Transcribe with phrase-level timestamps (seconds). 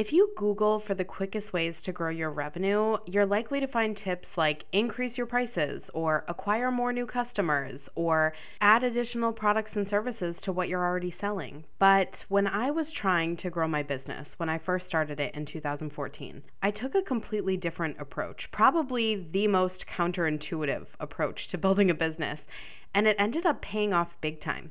[0.00, 3.94] If you Google for the quickest ways to grow your revenue, you're likely to find
[3.94, 8.32] tips like increase your prices, or acquire more new customers, or
[8.62, 11.64] add additional products and services to what you're already selling.
[11.78, 15.44] But when I was trying to grow my business, when I first started it in
[15.44, 21.94] 2014, I took a completely different approach, probably the most counterintuitive approach to building a
[21.94, 22.46] business,
[22.94, 24.70] and it ended up paying off big time.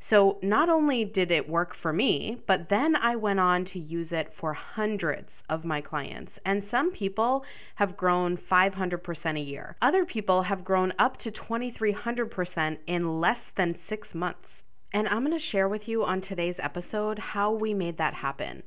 [0.00, 4.12] So, not only did it work for me, but then I went on to use
[4.12, 6.38] it for hundreds of my clients.
[6.44, 7.44] And some people
[7.76, 9.76] have grown 500% a year.
[9.82, 14.64] Other people have grown up to 2300% in less than six months.
[14.92, 18.62] And I'm going to share with you on today's episode how we made that happen.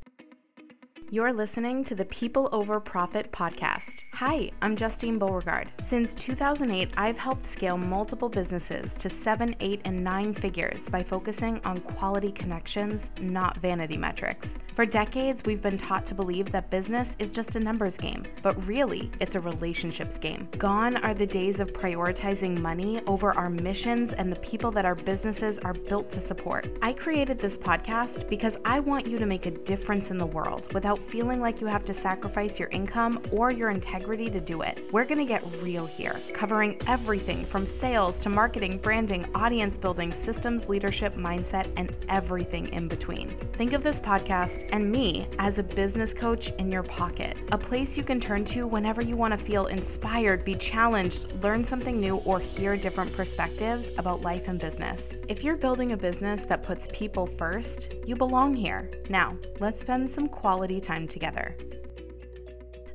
[1.13, 4.03] You're listening to the People Over Profit podcast.
[4.13, 5.67] Hi, I'm Justine Beauregard.
[5.83, 11.59] Since 2008, I've helped scale multiple businesses to seven, eight, and nine figures by focusing
[11.65, 14.57] on quality connections, not vanity metrics.
[14.73, 18.65] For decades, we've been taught to believe that business is just a numbers game, but
[18.65, 20.47] really, it's a relationships game.
[20.59, 24.95] Gone are the days of prioritizing money over our missions and the people that our
[24.95, 26.69] businesses are built to support.
[26.81, 30.73] I created this podcast because I want you to make a difference in the world
[30.73, 34.79] without feeling like you have to sacrifice your income or your integrity to do it.
[34.91, 40.11] We're going to get real here, covering everything from sales to marketing, branding, audience building,
[40.11, 43.29] systems, leadership, mindset, and everything in between.
[43.53, 47.97] Think of this podcast and me as a business coach in your pocket, a place
[47.97, 52.17] you can turn to whenever you want to feel inspired, be challenged, learn something new,
[52.17, 55.09] or hear different perspectives about life and business.
[55.29, 58.89] If you're building a business that puts people first, you belong here.
[59.09, 61.55] Now, let's spend some quality time time together.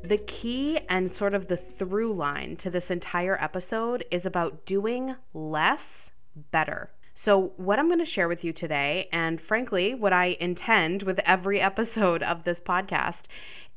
[0.03, 5.17] The key and sort of the through line to this entire episode is about doing
[5.35, 6.13] less
[6.53, 6.93] better.
[7.15, 11.19] So, what I'm going to share with you today, and frankly, what I intend with
[11.25, 13.25] every episode of this podcast,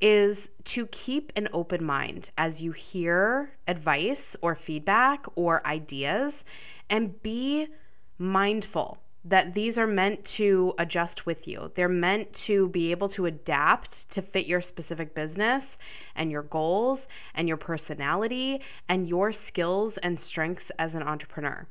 [0.02, 6.44] is to keep an open mind as you hear advice or feedback or ideas
[6.90, 7.68] and be
[8.18, 8.98] mindful
[9.30, 11.72] that these are meant to adjust with you.
[11.76, 15.78] They're meant to be able to adapt to fit your specific business
[16.16, 21.68] and your goals and your personality and your skills and strengths as an entrepreneur.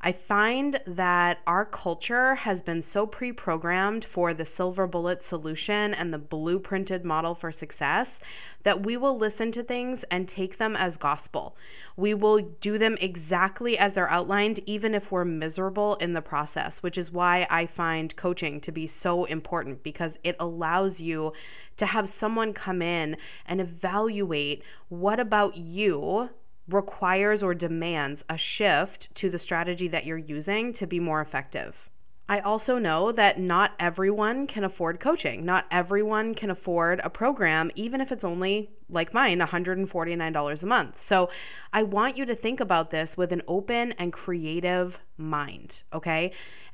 [0.00, 5.94] I find that our culture has been so pre programmed for the silver bullet solution
[5.94, 8.20] and the blueprinted model for success
[8.64, 11.56] that we will listen to things and take them as gospel.
[11.96, 16.82] We will do them exactly as they're outlined, even if we're miserable in the process,
[16.82, 21.32] which is why I find coaching to be so important because it allows you
[21.76, 23.16] to have someone come in
[23.46, 26.30] and evaluate what about you
[26.68, 31.90] requires or demands a shift to the strategy that you're using to be more effective.
[32.26, 35.44] I also know that not everyone can afford coaching.
[35.44, 40.98] Not everyone can afford a program, even if it's only like mine, $149 a month.
[40.98, 41.28] So
[41.72, 46.32] I want you to think about this with an open and creative mind, okay?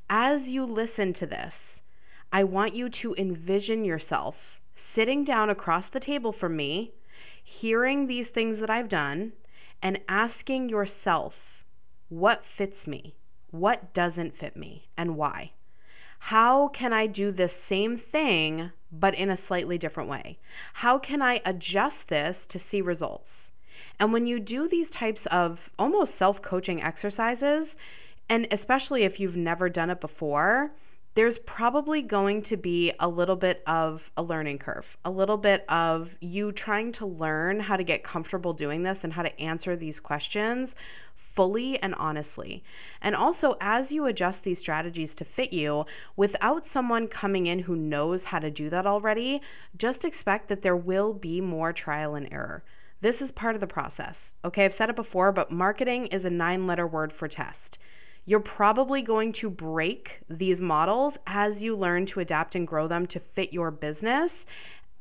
[0.09, 1.83] As you listen to this,
[2.33, 6.93] I want you to envision yourself sitting down across the table from me,
[7.43, 9.33] hearing these things that I've done,
[9.83, 11.65] and asking yourself
[12.09, 13.15] what fits me,
[13.51, 15.53] what doesn't fit me, and why.
[16.25, 20.39] How can I do the same thing but in a slightly different way?
[20.75, 23.53] How can I adjust this to see results?
[23.99, 27.77] And when you do these types of almost self coaching exercises,
[28.29, 30.73] and especially if you've never done it before,
[31.15, 35.65] there's probably going to be a little bit of a learning curve, a little bit
[35.69, 39.75] of you trying to learn how to get comfortable doing this and how to answer
[39.75, 40.77] these questions
[41.17, 42.63] fully and honestly.
[43.01, 45.85] And also, as you adjust these strategies to fit you
[46.17, 49.41] without someone coming in who knows how to do that already,
[49.77, 52.63] just expect that there will be more trial and error.
[53.01, 54.35] This is part of the process.
[54.45, 57.79] Okay, I've said it before, but marketing is a nine letter word for test.
[58.25, 63.07] You're probably going to break these models as you learn to adapt and grow them
[63.09, 64.47] to fit your business.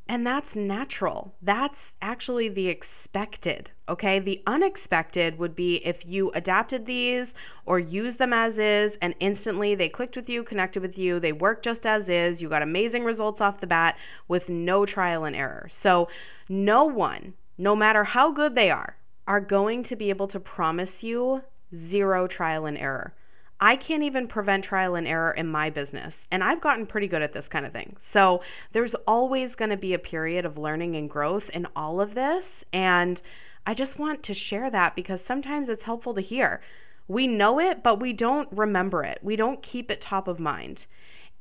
[0.09, 1.35] And that's natural.
[1.39, 3.69] That's actually the expected.
[3.87, 4.17] Okay.
[4.17, 7.35] The unexpected would be if you adapted these
[7.67, 11.31] or used them as is and instantly they clicked with you, connected with you, they
[11.31, 15.35] work just as is, you got amazing results off the bat with no trial and
[15.35, 15.67] error.
[15.69, 16.09] So,
[16.49, 18.97] no one, no matter how good they are,
[19.27, 21.43] are going to be able to promise you
[21.75, 23.13] zero trial and error.
[23.61, 26.27] I can't even prevent trial and error in my business.
[26.31, 27.95] And I've gotten pretty good at this kind of thing.
[27.99, 28.41] So
[28.71, 32.63] there's always going to be a period of learning and growth in all of this.
[32.71, 33.21] And
[33.65, 36.61] I just want to share that because sometimes it's helpful to hear.
[37.07, 40.85] We know it, but we don't remember it, we don't keep it top of mind.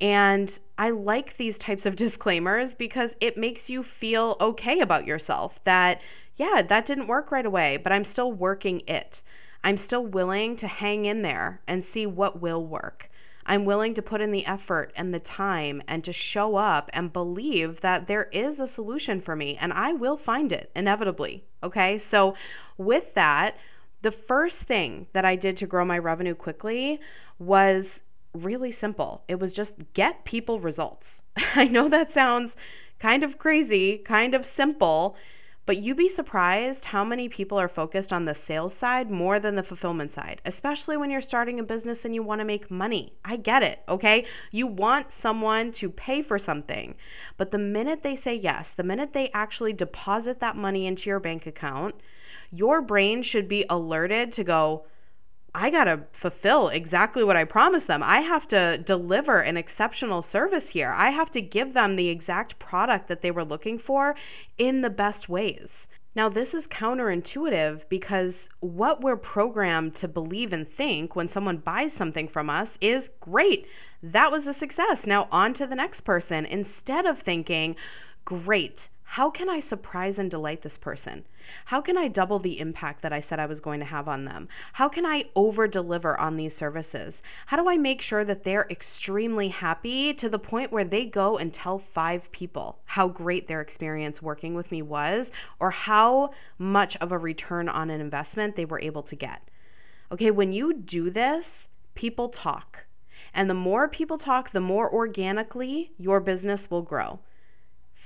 [0.01, 5.63] And I like these types of disclaimers because it makes you feel okay about yourself
[5.63, 6.01] that,
[6.35, 9.21] yeah, that didn't work right away, but I'm still working it.
[9.63, 13.09] I'm still willing to hang in there and see what will work.
[13.45, 17.11] I'm willing to put in the effort and the time and to show up and
[17.11, 21.45] believe that there is a solution for me and I will find it inevitably.
[21.63, 21.97] Okay.
[21.97, 22.35] So,
[22.77, 23.57] with that,
[24.01, 26.99] the first thing that I did to grow my revenue quickly
[27.39, 28.03] was
[28.33, 29.23] really simple.
[29.27, 31.23] It was just get people results.
[31.55, 32.55] I know that sounds
[32.99, 35.15] kind of crazy, kind of simple,
[35.69, 39.53] but you'd be surprised how many people are focused on the sales side more than
[39.53, 43.13] the fulfillment side, especially when you're starting a business and you want to make money.
[43.23, 44.25] I get it, okay?
[44.49, 46.95] You want someone to pay for something.
[47.37, 51.19] But the minute they say yes, the minute they actually deposit that money into your
[51.19, 51.93] bank account,
[52.51, 54.87] your brain should be alerted to go,
[55.53, 58.03] I got to fulfill exactly what I promised them.
[58.03, 60.93] I have to deliver an exceptional service here.
[60.95, 64.15] I have to give them the exact product that they were looking for
[64.57, 65.87] in the best ways.
[66.15, 71.93] Now, this is counterintuitive because what we're programmed to believe and think when someone buys
[71.93, 73.67] something from us is great.
[74.01, 75.05] That was a success.
[75.05, 76.45] Now, on to the next person.
[76.45, 77.75] Instead of thinking,
[78.25, 81.25] great, how can I surprise and delight this person?
[81.65, 84.25] How can I double the impact that I said I was going to have on
[84.25, 84.47] them?
[84.73, 87.23] How can I over deliver on these services?
[87.47, 91.39] How do I make sure that they're extremely happy to the point where they go
[91.39, 96.29] and tell five people how great their experience working with me was or how
[96.59, 99.41] much of a return on an investment they were able to get?
[100.11, 102.85] Okay, when you do this, people talk.
[103.33, 107.21] And the more people talk, the more organically your business will grow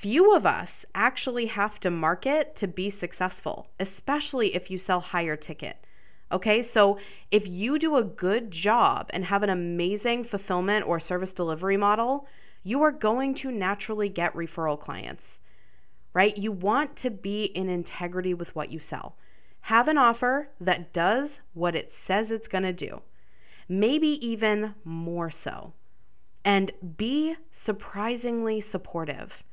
[0.04, 5.38] few of us actually have to market to be successful, especially if you sell higher
[5.38, 5.78] ticket.
[6.30, 7.00] Okay, so
[7.32, 12.28] if you do a good job and have an amazing fulfillment or service delivery model,
[12.64, 15.40] you are going to naturally get referral clients,
[16.14, 16.38] right?
[16.38, 19.16] You want to be in integrity with what you sell.
[19.62, 23.04] Have an offer that does what it says it's to do,
[23.70, 25.72] maybe even more so.
[26.44, 29.46] And be surprisingly supportive.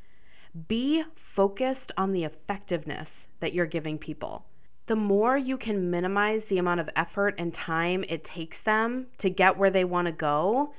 [0.69, 4.47] Be focused on the effectiveness that you're giving people.
[4.87, 9.31] The more you can minimize the amount of effort and time it takes them to
[9.31, 10.75] get where they want to go,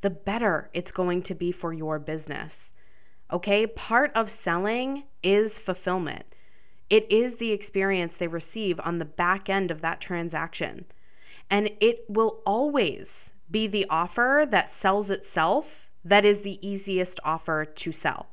[0.00, 2.72] the better it's going to be for your business.
[3.32, 6.24] Okay, part of selling is fulfillment.
[6.90, 10.86] It is the experience they receive on the back end of that transaction.
[11.48, 17.64] And it will always be the offer that sells itself that is the easiest offer
[17.64, 18.31] to sell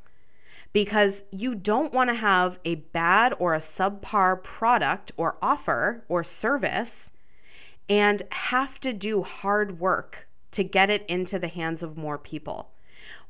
[0.72, 6.24] because you don't want to have a bad or a subpar product or offer or
[6.24, 7.12] service
[7.88, 12.70] and have to do hard work to get it into the hands of more people.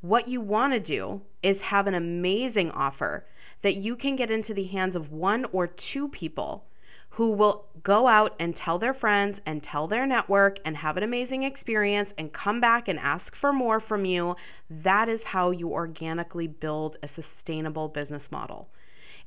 [0.00, 3.26] What you want to do is have an amazing offer
[3.62, 6.64] that you can get into the hands of one or two people
[7.10, 11.02] who will go out and tell their friends and tell their network and have an
[11.02, 14.36] amazing experience and come back and ask for more from you.
[14.68, 18.68] That is how you organically build a sustainable business model.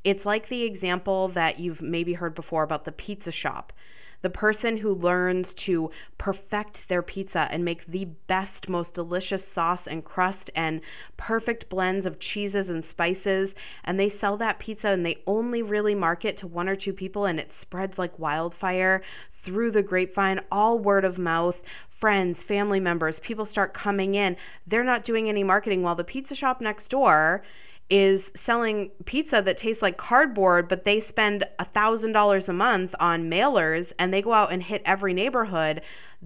[0.03, 3.73] It's like the example that you've maybe heard before about the pizza shop
[4.23, 9.85] the person who learns to perfect their pizza and make the best, most delicious sauce
[9.85, 10.81] and crust and
[11.17, 13.53] perfect blends of cheeses and spices.
[13.83, 17.25] And they sell that pizza and they only really market to one or two people
[17.25, 21.61] and it spreads like wildfire through the grapevine, all word of mouth.
[21.89, 24.37] Friends, family members, people start coming in.
[24.65, 27.43] They're not doing any marketing while the pizza shop next door
[27.89, 33.29] is selling pizza that tastes like cardboard, but they spend a $1,000 a month on
[33.29, 35.81] mailers and they go out and hit every neighborhood,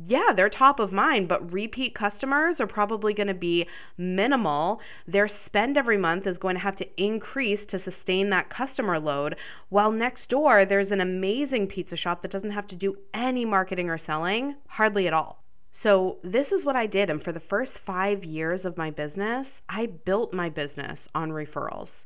[0.05, 4.79] yeah, they're top of mind, but repeat customers are probably going to be minimal.
[5.07, 9.35] Their spend every month is going to have to increase to sustain that customer load.
[9.69, 13.89] While next door, there's an amazing pizza shop that doesn't have to do any marketing
[13.89, 15.43] or selling, hardly at all.
[15.71, 17.09] So, this is what I did.
[17.09, 22.05] And for the first five years of my business, I built my business on referrals.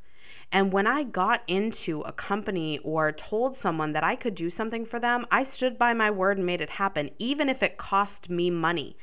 [0.51, 4.85] And when I got into a company or told someone that I could do something
[4.85, 8.29] for them, I stood by my word and made it happen, even if it cost
[8.29, 8.97] me money.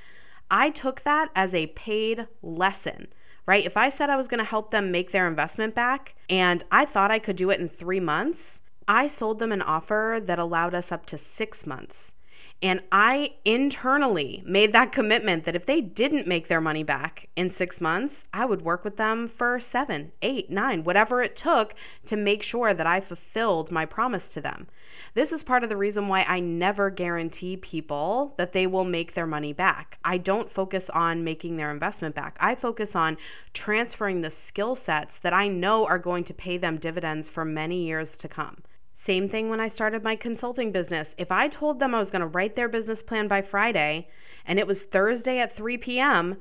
[0.51, 3.09] I took that as a paid lesson,
[3.47, 3.65] right?
[3.65, 6.85] If I said I was going to help them make their investment back and I
[6.85, 10.75] thought I could do it in three months, I sold them an offer that allowed
[10.75, 12.15] us up to six months.
[12.61, 17.51] And I internally made that commitment that if they didn't make their money back in
[17.51, 21.75] six months, I would work with them for seven, eight, nine, whatever it took
[22.07, 24.67] to make sure that I fulfilled my promise to them.
[25.15, 29.15] This is part of the reason why I never guarantee people that they will make
[29.15, 29.99] their money back.
[30.05, 32.37] I don't focus on making their investment back.
[32.41, 33.19] I focus on
[33.55, 37.85] transferring the skill sets that I know are going to pay them dividends for many
[37.85, 38.63] years to come.
[39.01, 41.15] Same thing when I started my consulting business.
[41.17, 44.09] If I told them I was going to write their business plan by Friday
[44.45, 46.39] and it was Thursday at 3 p.m.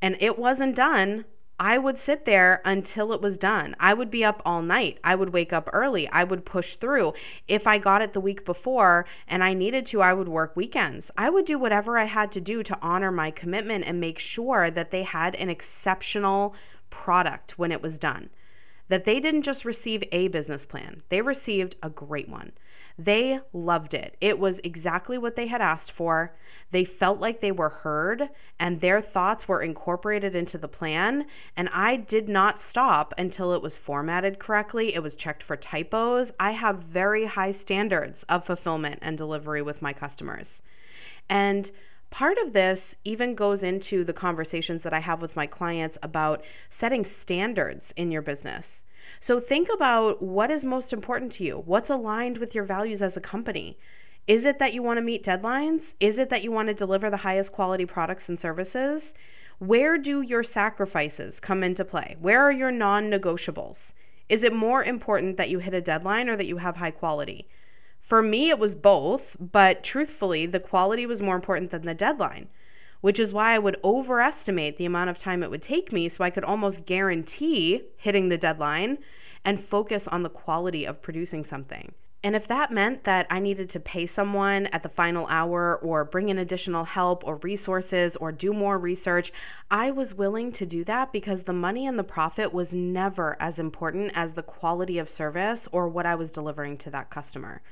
[0.00, 1.26] and it wasn't done,
[1.58, 3.76] I would sit there until it was done.
[3.78, 4.98] I would be up all night.
[5.04, 6.08] I would wake up early.
[6.08, 7.12] I would push through.
[7.46, 11.10] If I got it the week before and I needed to, I would work weekends.
[11.18, 14.70] I would do whatever I had to do to honor my commitment and make sure
[14.70, 16.54] that they had an exceptional
[16.88, 18.30] product when it was done.
[18.90, 22.52] That they didn't just receive a business plan, they received a great one.
[22.98, 24.16] They loved it.
[24.20, 26.34] It was exactly what they had asked for.
[26.72, 28.28] They felt like they were heard
[28.58, 31.26] and their thoughts were incorporated into the plan.
[31.56, 34.92] And I did not stop until it was formatted correctly.
[34.92, 36.32] It was checked for typos.
[36.40, 40.62] I have very high standards of fulfillment and delivery with my customers.
[41.28, 41.70] And
[42.10, 46.44] Part of this even goes into the conversations that I have with my clients about
[46.68, 48.82] setting standards in your business.
[49.20, 53.16] So think about what is most important to you, what's aligned with your values as
[53.16, 53.78] a company.
[54.26, 55.94] Is it that you want to meet deadlines?
[56.00, 59.14] Is it that you want to deliver the highest quality products and services?
[59.58, 62.16] Where do your sacrifices come into play?
[62.20, 63.92] Where are your non negotiables?
[64.28, 67.48] Is it more important that you hit a deadline or that you have high quality?
[68.00, 72.48] For me, it was both, but truthfully, the quality was more important than the deadline,
[73.00, 76.24] which is why I would overestimate the amount of time it would take me so
[76.24, 78.98] I could almost guarantee hitting the deadline
[79.44, 81.92] and focus on the quality of producing something.
[82.22, 86.04] And if that meant that I needed to pay someone at the final hour or
[86.04, 89.32] bring in additional help or resources or do more research,
[89.70, 93.58] I was willing to do that because the money and the profit was never as
[93.58, 97.62] important as the quality of service or what I was delivering to that customer.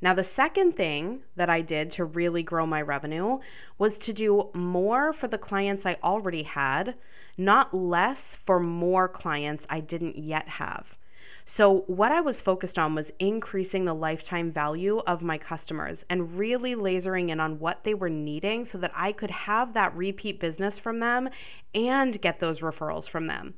[0.00, 3.38] Now, the second thing that I did to really grow my revenue
[3.78, 6.94] was to do more for the clients I already had,
[7.36, 10.97] not less for more clients I didn't yet have.
[11.50, 16.36] So, what I was focused on was increasing the lifetime value of my customers and
[16.36, 20.40] really lasering in on what they were needing so that I could have that repeat
[20.40, 21.30] business from them
[21.74, 23.54] and get those referrals from them.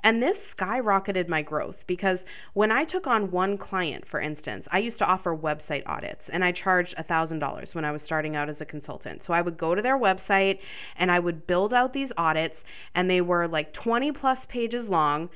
[0.00, 4.78] And this skyrocketed my growth because when I took on one client, for instance, I
[4.78, 8.60] used to offer website audits and I charged $1,000 when I was starting out as
[8.60, 9.22] a consultant.
[9.22, 10.60] So I would go to their website
[10.96, 15.28] and I would build out these audits, and they were like 20 plus pages long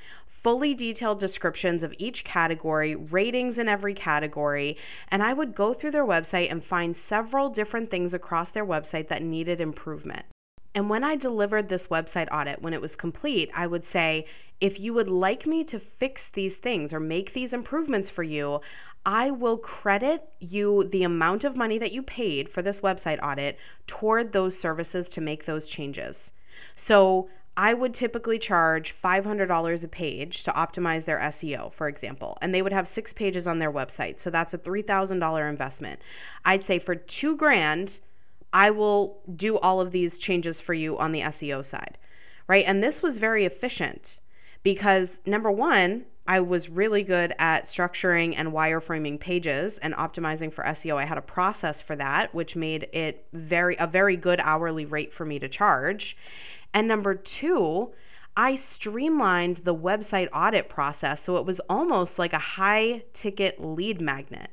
[0.48, 4.78] fully detailed descriptions of each category, ratings in every category,
[5.08, 9.08] and I would go through their website and find several different things across their website
[9.08, 10.24] that needed improvement.
[10.74, 14.24] And when I delivered this website audit, when it was complete, I would say,
[14.58, 18.62] if you would like me to fix these things or make these improvements for you,
[19.04, 23.58] I will credit you the amount of money that you paid for this website audit
[23.86, 26.32] toward those services to make those changes.
[26.74, 27.28] So
[27.58, 32.62] I would typically charge $500 a page to optimize their SEO, for example, and they
[32.62, 34.20] would have six pages on their website.
[34.20, 36.00] So that's a $3,000 investment.
[36.44, 37.98] I'd say for two grand,
[38.52, 41.98] I will do all of these changes for you on the SEO side,
[42.46, 42.64] right?
[42.64, 44.20] And this was very efficient
[44.62, 50.62] because number one, I was really good at structuring and wireframing pages and optimizing for
[50.62, 50.96] SEO.
[50.96, 55.14] I had a process for that, which made it very a very good hourly rate
[55.14, 56.18] for me to charge.
[56.74, 57.94] And number two,
[58.36, 64.02] I streamlined the website audit process so it was almost like a high ticket lead
[64.02, 64.50] magnet.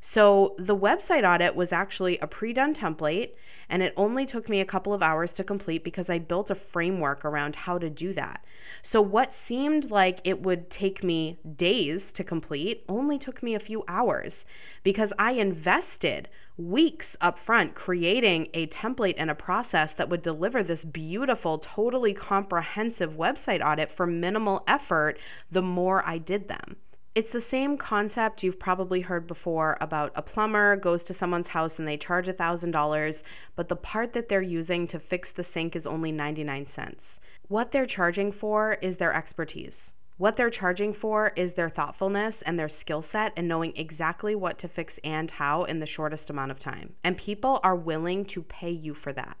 [0.00, 3.32] So the website audit was actually a pre done template,
[3.68, 6.54] and it only took me a couple of hours to complete because I built a
[6.54, 8.42] framework around how to do that.
[8.82, 13.60] So what seemed like it would take me days to complete only took me a
[13.60, 14.46] few hours
[14.82, 20.62] because I invested weeks up front creating a template and a process that would deliver
[20.62, 25.18] this beautiful, totally comprehensive website audit for minimal effort
[25.50, 26.76] the more I did them.
[27.12, 31.80] It's the same concept you've probably heard before about a plumber goes to someone's house
[31.80, 33.22] and they charge $1,000,
[33.56, 37.18] but the part that they're using to fix the sink is only 99 cents.
[37.48, 39.94] What they're charging for is their expertise.
[40.18, 44.56] What they're charging for is their thoughtfulness and their skill set and knowing exactly what
[44.60, 46.94] to fix and how in the shortest amount of time.
[47.02, 49.36] And people are willing to pay you for that.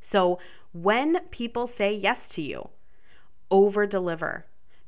[0.00, 0.40] So
[0.72, 2.70] when people say yes to you,
[3.52, 4.46] over deliver,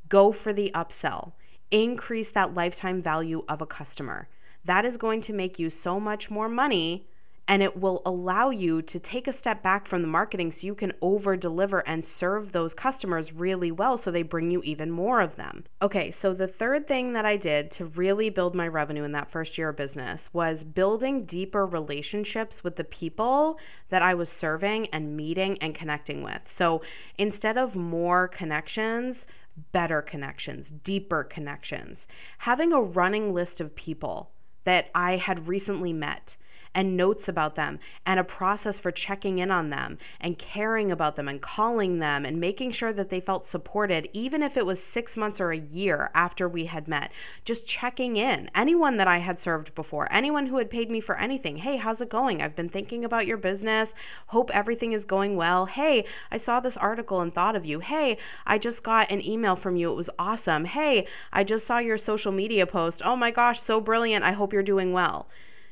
[0.08, 1.34] go for the upsell
[1.70, 4.28] increase that lifetime value of a customer.
[4.64, 7.06] That is going to make you so much more money
[7.48, 10.74] and it will allow you to take a step back from the marketing so you
[10.74, 15.20] can over deliver and serve those customers really well so they bring you even more
[15.20, 15.64] of them.
[15.80, 19.30] Okay, so the third thing that I did to really build my revenue in that
[19.30, 23.58] first year of business was building deeper relationships with the people
[23.90, 26.42] that I was serving and meeting and connecting with.
[26.46, 26.82] So
[27.16, 29.26] instead of more connections,
[29.72, 32.06] better connections, deeper connections,
[32.38, 34.30] having a running list of people
[34.64, 36.36] that I had recently met
[36.76, 41.16] and notes about them and a process for checking in on them and caring about
[41.16, 44.80] them and calling them and making sure that they felt supported, even if it was
[44.80, 47.10] six months or a year after we had met.
[47.46, 48.50] Just checking in.
[48.54, 51.56] Anyone that I had served before, anyone who had paid me for anything.
[51.56, 52.42] Hey, how's it going?
[52.42, 53.94] I've been thinking about your business.
[54.26, 55.64] Hope everything is going well.
[55.64, 57.80] Hey, I saw this article and thought of you.
[57.80, 59.90] Hey, I just got an email from you.
[59.90, 60.66] It was awesome.
[60.66, 63.00] Hey, I just saw your social media post.
[63.02, 64.26] Oh my gosh, so brilliant.
[64.26, 65.26] I hope you're doing well.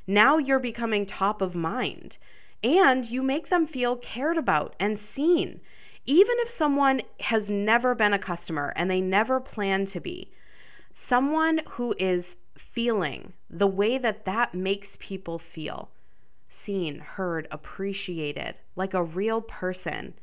[0.06, 2.18] Now you're becoming top of mind
[2.62, 5.61] and you make them feel cared about and seen.
[6.06, 10.30] Even if someone has never been a customer and they never plan to be,
[10.92, 15.90] someone who is feeling the way that that makes people feel
[16.49, 20.14] seen, heard, appreciated, like a real person.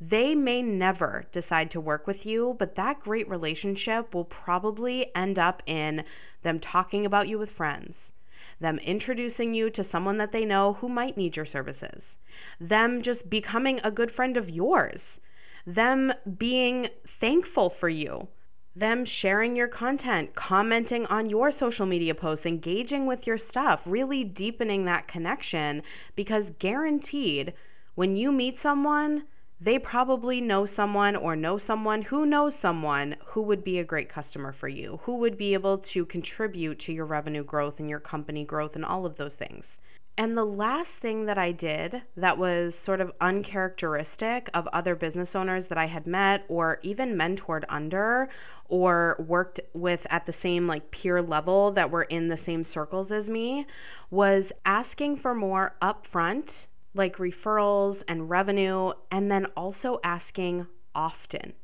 [0.00, 5.38] They may never decide to work with you, but that great relationship will probably end
[5.38, 6.04] up in
[6.42, 8.12] them talking about you with friends,
[8.60, 12.18] them introducing you to someone that they know who might need your services,
[12.60, 15.20] them just becoming a good friend of yours,
[15.66, 18.28] them being thankful for you,
[18.74, 24.22] them sharing your content, commenting on your social media posts, engaging with your stuff, really
[24.22, 25.82] deepening that connection
[26.14, 27.52] because guaranteed
[27.96, 29.24] when you meet someone,
[29.60, 34.08] they probably know someone or know someone who knows someone who would be a great
[34.08, 38.00] customer for you, who would be able to contribute to your revenue growth and your
[38.00, 39.80] company growth and all of those things.
[40.16, 45.36] And the last thing that I did that was sort of uncharacteristic of other business
[45.36, 48.28] owners that I had met or even mentored under
[48.68, 53.12] or worked with at the same like peer level that were in the same circles
[53.12, 53.64] as me
[54.10, 56.66] was asking for more upfront
[56.98, 61.54] like referrals and revenue, and then also asking often.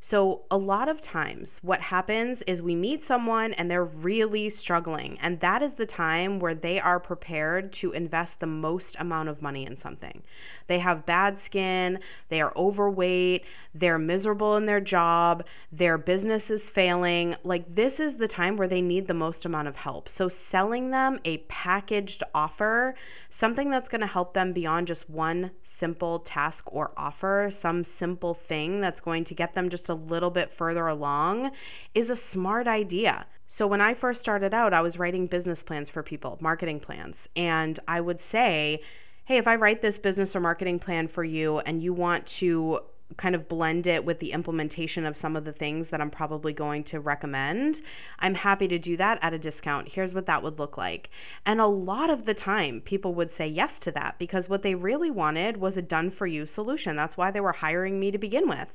[0.00, 5.18] So, a lot of times, what happens is we meet someone and they're really struggling.
[5.20, 9.42] And that is the time where they are prepared to invest the most amount of
[9.42, 10.22] money in something.
[10.66, 16.68] They have bad skin, they are overweight, they're miserable in their job, their business is
[16.68, 17.36] failing.
[17.42, 20.08] Like, this is the time where they need the most amount of help.
[20.08, 22.94] So, selling them a packaged offer,
[23.30, 28.34] something that's going to help them beyond just one simple task or offer, some simple
[28.34, 31.52] thing that's going to get them just a little bit further along,
[31.94, 33.26] is a smart idea.
[33.46, 37.28] So, when I first started out, I was writing business plans for people, marketing plans,
[37.36, 38.80] and I would say,
[39.26, 42.80] hey, if I write this business or marketing plan for you and you want to
[43.16, 46.52] kind of blend it with the implementation of some of the things that I'm probably
[46.52, 47.80] going to recommend,
[48.18, 49.88] I'm happy to do that at a discount.
[49.88, 51.10] Here's what that would look like.
[51.44, 54.74] And a lot of the time, people would say yes to that because what they
[54.74, 56.96] really wanted was a done for you solution.
[56.96, 58.74] That's why they were hiring me to begin with.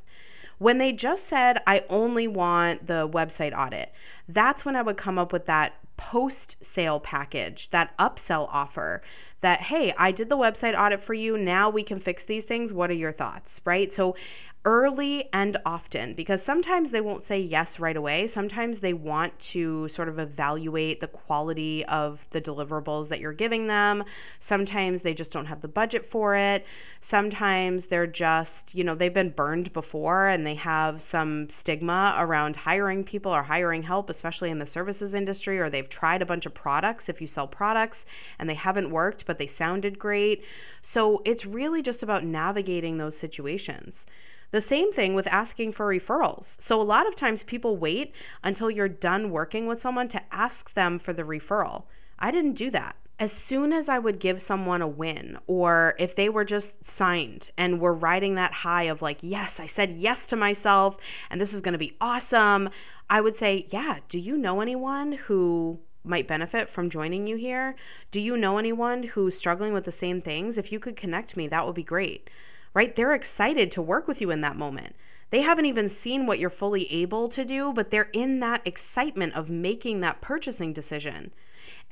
[0.62, 3.91] When they just said, I only want the website audit,
[4.30, 9.02] that's when I would come up with that post sale package, that upsell offer
[9.41, 11.36] that, hey, I did the website audit for you.
[11.36, 12.74] Now we can fix these things.
[12.74, 13.60] What are your thoughts?
[13.65, 13.91] Right.
[13.91, 14.15] So
[14.63, 18.28] early and often because sometimes they won't say yes right away.
[18.28, 23.65] Sometimes they want to sort of evaluate the quality of the deliverables that you're giving
[23.65, 24.04] them.
[24.39, 26.63] Sometimes they just don't have the budget for it.
[27.00, 32.56] Sometimes they're just, you know, they've been burned before and they have some stigma around
[32.56, 36.45] hiring people or hiring help, especially in the services industry, or they've tried a bunch
[36.45, 38.06] of products if you sell products
[38.38, 40.45] and they haven't worked, but they sounded great.
[40.84, 44.06] So it's really just about navigating those situations.
[44.51, 46.59] The same thing with asking for referrals.
[46.61, 50.73] So, a lot of times people wait until you're done working with someone to ask
[50.73, 51.83] them for the referral.
[52.19, 52.97] I didn't do that.
[53.17, 57.51] As soon as I would give someone a win, or if they were just signed
[57.55, 60.97] and were riding that high of like, yes, I said yes to myself
[61.29, 62.69] and this is to be awesome,
[63.09, 67.75] I would say, yeah, do you know anyone who might benefit from joining you here?
[68.09, 70.57] Do you know anyone who's struggling with the same things?
[70.57, 72.27] If you could connect me, that would be great
[72.73, 72.95] right?
[72.95, 74.95] They're excited to work with you in that moment.
[75.29, 79.34] They haven't even seen what you're fully able to do, but they're in that excitement
[79.34, 81.31] of making that purchasing decision.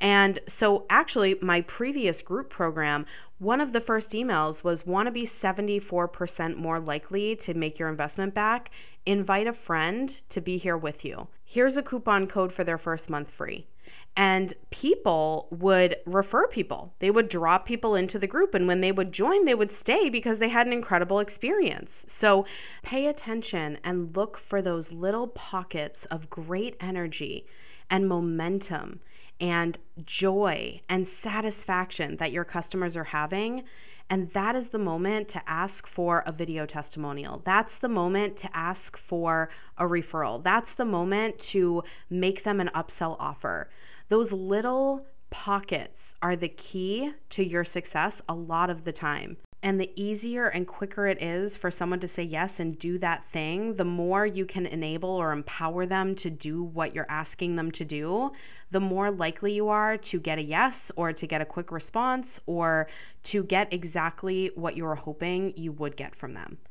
[0.02, 3.06] And so, actually, my previous group program,
[3.38, 7.90] one of the first emails was want to be 74% more likely to make your
[7.90, 8.72] investment back?
[9.06, 11.28] Invite a friend to be here with you.
[11.44, 13.66] here's a coupon code for their first month free.
[14.16, 16.94] And people would refer people.
[17.00, 18.54] They would drop people into the group.
[18.54, 22.06] And when they would join, they would stay because they had an incredible experience.
[22.08, 22.46] So
[22.84, 27.46] pay attention and look for those little pockets of great energy
[27.90, 29.00] and momentum
[29.40, 33.64] and joy and satisfaction that your customers are having.
[34.10, 37.42] And that is the moment to ask for a video testimonial.
[37.46, 40.44] That's the moment to ask for a referral.
[40.44, 43.70] That's the moment to make them an upsell offer.
[44.08, 49.38] Those little pockets are the key to your success a lot of the time.
[49.62, 53.30] And the easier and quicker it is for someone to say yes and do that
[53.30, 57.70] thing, the more you can enable or empower them to do what you're asking them
[57.72, 58.32] to do,
[58.72, 62.40] the more likely you are to get a yes or to get a quick response
[62.46, 62.88] or
[63.24, 66.60] to get exactly what you were hoping you would get from them.